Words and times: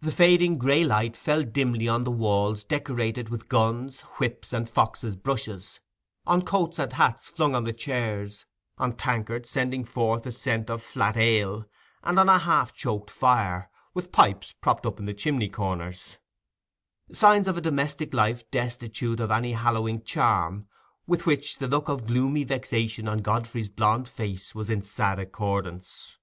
The 0.00 0.10
fading 0.10 0.58
grey 0.58 0.82
light 0.82 1.14
fell 1.14 1.44
dimly 1.44 1.86
on 1.86 2.02
the 2.02 2.10
walls 2.10 2.64
decorated 2.64 3.28
with 3.28 3.48
guns, 3.48 4.00
whips, 4.18 4.52
and 4.52 4.68
foxes' 4.68 5.14
brushes, 5.14 5.78
on 6.26 6.42
coats 6.42 6.80
and 6.80 6.92
hats 6.92 7.28
flung 7.28 7.54
on 7.54 7.62
the 7.62 7.72
chairs, 7.72 8.46
on 8.78 8.96
tankards 8.96 9.48
sending 9.48 9.84
forth 9.84 10.26
a 10.26 10.32
scent 10.32 10.70
of 10.70 10.82
flat 10.82 11.16
ale, 11.16 11.66
and 12.02 12.18
on 12.18 12.28
a 12.28 12.40
half 12.40 12.72
choked 12.74 13.12
fire, 13.12 13.70
with 13.94 14.10
pipes 14.10 14.52
propped 14.60 14.84
up 14.86 14.98
in 14.98 15.06
the 15.06 15.14
chimney 15.14 15.48
corners: 15.50 16.18
signs 17.12 17.46
of 17.46 17.56
a 17.56 17.60
domestic 17.60 18.12
life 18.12 18.50
destitute 18.50 19.20
of 19.20 19.30
any 19.30 19.52
hallowing 19.52 20.02
charm, 20.02 20.66
with 21.06 21.26
which 21.26 21.58
the 21.58 21.68
look 21.68 21.88
of 21.88 22.08
gloomy 22.08 22.42
vexation 22.42 23.06
on 23.06 23.18
Godfrey's 23.18 23.68
blond 23.68 24.08
face 24.08 24.52
was 24.52 24.68
in 24.68 24.82
sad 24.82 25.20
accordance. 25.20 26.18